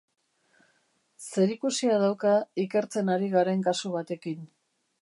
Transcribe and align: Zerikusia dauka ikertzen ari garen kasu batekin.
Zerikusia 1.27 1.99
dauka 2.05 2.35
ikertzen 2.67 3.13
ari 3.19 3.31
garen 3.39 3.65
kasu 3.71 3.95
batekin. 3.99 4.43